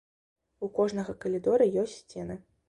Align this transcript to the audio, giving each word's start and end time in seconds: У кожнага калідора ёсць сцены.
У 0.67 0.69
кожнага 0.79 1.15
калідора 1.27 1.69
ёсць 1.83 1.95
сцены. 2.07 2.41